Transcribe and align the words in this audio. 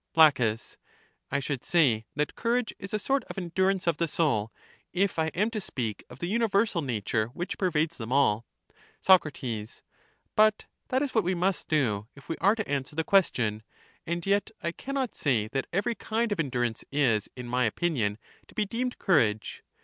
La, 0.15 0.31
I 1.29 1.39
should 1.39 1.63
say 1.63 2.07
that 2.15 2.33
courage 2.35 2.73
is 2.79 2.91
a 2.91 2.97
sort 2.97 3.23
of 3.25 3.35
endur 3.35 3.67
i 3.67 3.71
ance 3.73 3.85
of 3.85 3.97
the 3.97 4.07
soul, 4.07 4.51
if 4.93 5.19
I 5.19 5.27
am 5.27 5.51
to 5.51 5.61
speak 5.61 6.03
of 6.09 6.17
the 6.17 6.25
universal 6.27 6.81
nature 6.81 7.27
which 7.35 7.59
pervades 7.59 7.97
them 7.97 8.11
all. 8.11 8.47
Soc, 8.99 9.31
But 10.35 10.65
that 10.87 11.03
is 11.03 11.13
what 11.13 11.23
we 11.23 11.35
must 11.35 11.67
do 11.67 12.07
if 12.15 12.27
we 12.29 12.35
are 12.41 12.55
to 12.55 12.67
an 12.67 12.81
swer 12.83 12.95
the 12.95 13.03
question. 13.03 13.61
And 14.07 14.25
yet 14.25 14.49
I 14.63 14.71
can 14.71 14.95
not 14.95 15.13
say 15.13 15.47
that 15.49 15.67
every 15.71 15.93
kind 15.93 16.31
of 16.31 16.39
endurance 16.39 16.83
is, 16.91 17.29
in 17.35 17.45
my 17.47 17.65
opinion, 17.65 18.17
to 18.47 18.55
be 18.55 18.65
deemed 18.65 18.97
courage. 18.97 19.61